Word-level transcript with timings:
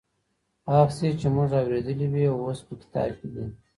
هغه 0.69 0.85
کيسې 0.89 1.07
چي 1.19 1.27
موږ 1.35 1.49
اورېدلې 1.59 2.07
وې 2.13 2.25
اوس 2.31 2.59
په 2.67 2.73
کتاب 2.81 3.09
کي 3.17 3.27
دي. 3.33 3.45